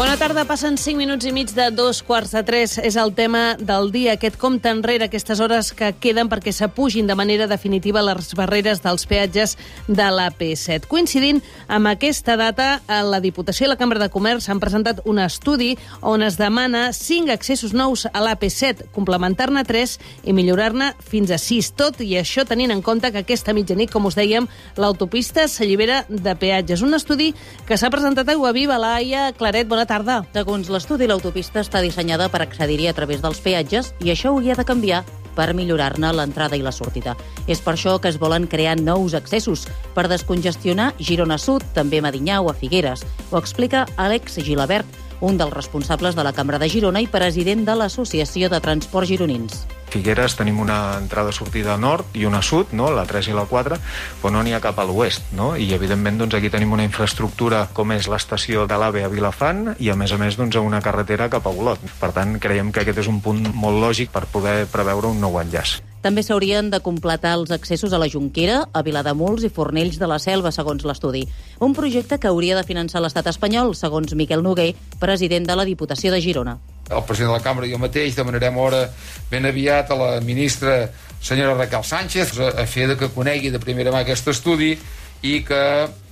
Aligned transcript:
Bona 0.00 0.16
tarda, 0.16 0.46
passen 0.48 0.78
5 0.80 0.96
minuts 0.96 1.26
i 1.28 1.30
mig 1.36 1.50
de 1.52 1.66
dos 1.76 1.98
quarts 2.00 2.30
de 2.32 2.40
tres. 2.40 2.78
És 2.80 2.94
el 2.96 3.10
tema 3.12 3.58
del 3.60 3.90
dia, 3.92 4.14
aquest 4.16 4.38
compte 4.40 4.70
enrere, 4.72 5.10
aquestes 5.10 5.42
hores 5.44 5.74
que 5.76 5.90
queden 6.00 6.30
perquè 6.32 6.54
s'apugin 6.56 7.04
de 7.04 7.12
manera 7.18 7.44
definitiva 7.44 8.00
les 8.00 8.30
barreres 8.32 8.80
dels 8.80 9.04
peatges 9.04 9.58
de 9.88 10.06
l'AP7. 10.08 10.88
Coincidint 10.88 11.42
amb 11.68 11.90
aquesta 11.90 12.38
data, 12.40 12.68
la 12.88 13.20
Diputació 13.20 13.66
i 13.66 13.68
la 13.68 13.76
Cambra 13.76 14.00
de 14.00 14.08
Comerç 14.08 14.48
han 14.48 14.62
presentat 14.62 15.02
un 15.04 15.20
estudi 15.20 15.74
on 16.00 16.24
es 16.24 16.40
demana 16.40 16.94
5 16.96 17.36
accessos 17.36 17.76
nous 17.76 18.06
a 18.08 18.24
l'AP7, 18.24 18.88
complementar-ne 18.96 19.66
3 19.68 19.98
i 20.24 20.32
millorar-ne 20.32 20.94
fins 21.12 21.28
a 21.28 21.36
6. 21.36 21.74
Tot 21.76 22.00
i 22.00 22.14
això 22.16 22.46
tenint 22.48 22.72
en 22.72 22.80
compte 22.80 23.12
que 23.12 23.20
aquesta 23.20 23.52
mitjanit, 23.52 23.92
com 23.92 24.08
us 24.08 24.16
dèiem, 24.16 24.48
l'autopista 24.80 25.44
s'allibera 25.44 26.06
de 26.08 26.36
peatges. 26.40 26.80
Un 26.80 26.96
estudi 26.96 27.34
que 27.68 27.76
s'ha 27.76 27.92
presentat 27.92 28.32
a 28.32 28.40
Guaviva, 28.40 28.80
Laia 28.80 29.28
Claret, 29.36 29.68
bona 29.68 29.89
tarda. 29.90 30.20
Segons 30.34 30.70
l'estudi, 30.70 31.08
l'autopista 31.10 31.64
està 31.64 31.82
dissenyada 31.82 32.28
per 32.30 32.44
accedir-hi 32.44 32.86
a 32.90 32.94
través 32.94 33.24
dels 33.24 33.40
peatges 33.42 33.90
i 34.04 34.12
això 34.12 34.30
hauria 34.30 34.54
de 34.54 34.66
canviar 34.66 35.02
per 35.34 35.50
millorar-ne 35.56 36.12
l'entrada 36.14 36.58
i 36.58 36.62
la 36.62 36.74
sortida. 36.74 37.16
És 37.50 37.62
per 37.64 37.74
això 37.74 37.96
que 37.98 38.10
es 38.12 38.18
volen 38.22 38.46
crear 38.50 38.76
nous 38.78 39.14
accessos 39.18 39.66
per 39.96 40.06
descongestionar 40.10 40.92
Girona 40.98 41.38
Sud, 41.38 41.64
també 41.74 42.02
Medinyà 42.02 42.40
o 42.42 42.50
a 42.50 42.54
Figueres. 42.54 43.04
Ho 43.30 43.38
explica 43.40 43.86
Àlex 43.96 44.38
Gilabert, 44.44 44.86
un 45.20 45.38
dels 45.40 45.54
responsables 45.54 46.16
de 46.16 46.24
la 46.24 46.32
Cambra 46.32 46.58
de 46.58 46.70
Girona 46.70 47.02
i 47.02 47.10
president 47.10 47.66
de 47.66 47.76
l'Associació 47.76 48.48
de 48.52 48.62
Transport 48.62 49.10
Gironins. 49.10 49.64
Figueres 49.90 50.36
tenim 50.38 50.60
una 50.62 50.96
entrada-sortida 51.00 51.74
nord 51.80 52.14
i 52.14 52.24
una 52.28 52.40
sud, 52.46 52.70
no? 52.78 52.92
la 52.94 53.02
3 53.08 53.32
i 53.32 53.34
la 53.34 53.46
4, 53.50 53.78
però 54.22 54.30
no 54.30 54.44
n'hi 54.46 54.54
ha 54.54 54.62
cap 54.62 54.78
a 54.78 54.86
l'oest. 54.86 55.32
No? 55.34 55.52
I, 55.58 55.66
evidentment, 55.74 56.20
doncs, 56.22 56.36
aquí 56.38 56.50
tenim 56.52 56.72
una 56.76 56.86
infraestructura 56.86 57.64
com 57.74 57.90
és 57.96 58.06
l'estació 58.10 58.68
de 58.70 58.78
l'AVE 58.78 59.02
a 59.04 59.10
Vilafant 59.10 59.74
i, 59.78 59.90
a 59.90 59.98
més 59.98 60.14
a 60.14 60.20
més, 60.22 60.38
doncs, 60.38 60.60
una 60.62 60.82
carretera 60.84 61.28
cap 61.32 61.50
a 61.50 61.54
Olot. 61.54 61.82
Per 61.98 62.12
tant, 62.14 62.38
creiem 62.38 62.70
que 62.70 62.84
aquest 62.84 63.02
és 63.02 63.10
un 63.10 63.18
punt 63.24 63.42
molt 63.50 63.82
lògic 63.82 64.14
per 64.14 64.28
poder 64.30 64.64
preveure 64.70 65.10
un 65.10 65.18
nou 65.20 65.40
enllaç. 65.42 65.80
També 66.00 66.22
s'haurien 66.24 66.70
de 66.72 66.80
completar 66.80 67.34
els 67.36 67.50
accessos 67.52 67.92
a 67.92 67.98
la 68.00 68.08
Junquera, 68.08 68.62
a 68.72 68.80
Vilademuls 68.86 69.44
i 69.44 69.52
Fornells 69.52 69.98
de 70.00 70.08
la 70.08 70.22
Selva, 70.22 70.54
segons 70.54 70.86
l'estudi. 70.88 71.26
Un 71.60 71.74
projecte 71.76 72.16
que 72.16 72.30
hauria 72.30 72.56
de 72.56 72.64
finançar 72.64 73.02
l'estat 73.04 73.28
espanyol, 73.28 73.74
segons 73.76 74.14
Miquel 74.16 74.46
Noguer, 74.46 74.72
president 75.02 75.50
de 75.50 75.58
la 75.58 75.68
Diputació 75.68 76.14
de 76.14 76.22
Girona 76.24 76.60
el 76.90 77.04
president 77.06 77.30
de 77.30 77.36
la 77.38 77.44
cambra 77.44 77.66
i 77.66 77.72
jo 77.72 77.78
mateix 77.78 78.16
demanarem 78.18 78.56
hora 78.58 78.84
ben 79.30 79.46
aviat 79.46 79.90
a 79.90 79.98
la 79.98 80.10
ministra 80.20 80.90
senyora 81.22 81.54
Raquel 81.54 81.84
Sánchez 81.84 82.36
a 82.50 82.66
fer 82.66 82.88
de 82.90 82.96
que 82.98 83.10
conegui 83.14 83.50
de 83.50 83.62
primera 83.62 83.92
mà 83.94 84.02
aquest 84.04 84.28
estudi 84.32 84.74
i 85.22 85.40
que 85.46 85.62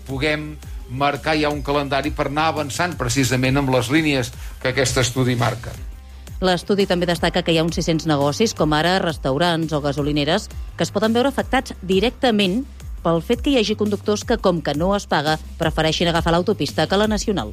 puguem 0.06 0.54
marcar 0.88 1.36
ja 1.36 1.50
un 1.52 1.62
calendari 1.62 2.12
per 2.16 2.28
anar 2.28 2.48
avançant 2.52 2.96
precisament 2.96 3.60
amb 3.60 3.72
les 3.74 3.90
línies 3.92 4.32
que 4.62 4.72
aquest 4.72 4.96
estudi 5.04 5.36
marca. 5.36 5.72
L'estudi 6.40 6.86
també 6.86 7.06
destaca 7.08 7.42
que 7.42 7.52
hi 7.52 7.58
ha 7.58 7.64
uns 7.66 7.74
600 7.74 8.06
negocis, 8.06 8.54
com 8.54 8.72
ara 8.72 9.00
restaurants 9.02 9.72
o 9.74 9.80
gasolineres, 9.82 10.46
que 10.76 10.86
es 10.86 10.92
poden 10.94 11.12
veure 11.16 11.32
afectats 11.32 11.74
directament 11.82 12.62
pel 13.02 13.22
fet 13.22 13.42
que 13.42 13.50
hi 13.50 13.58
hagi 13.58 13.76
conductors 13.78 14.24
que, 14.26 14.38
com 14.42 14.60
que 14.62 14.74
no 14.74 14.90
es 14.96 15.06
paga, 15.06 15.38
prefereixin 15.58 16.10
agafar 16.10 16.34
l'autopista 16.34 16.86
que 16.86 16.98
la 16.98 17.06
nacional. 17.08 17.46